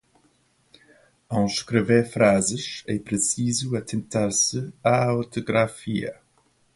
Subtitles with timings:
[1.29, 6.19] Ao escrever frases, é preciso atentar-se à ortografia.